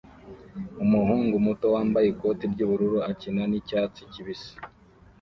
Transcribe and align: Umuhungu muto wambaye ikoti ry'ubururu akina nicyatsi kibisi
Umuhungu 0.83 1.33
muto 1.45 1.65
wambaye 1.75 2.07
ikoti 2.09 2.43
ry'ubururu 2.53 2.97
akina 3.09 3.43
nicyatsi 3.47 4.01
kibisi 4.11 4.53